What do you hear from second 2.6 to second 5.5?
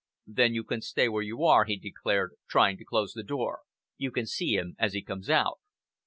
to close the door. "You can see him as he comes